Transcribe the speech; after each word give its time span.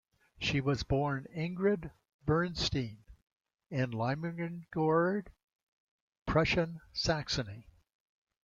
She 0.39 0.61
was 0.61 0.81
born 0.81 1.27
Ingrid 1.29 1.91
Bernstein 2.25 3.03
in 3.69 3.91
Limlingerode, 3.91 5.27
Prussian 6.25 6.81
Saxony. 6.91 7.67